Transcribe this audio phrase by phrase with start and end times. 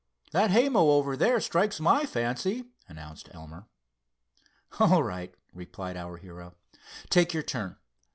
[0.31, 3.67] "That haymow over there strikes my fancy," announced Elmer.
[4.79, 6.55] "All right," replied our hero.
[7.11, 7.77] "Take your turn.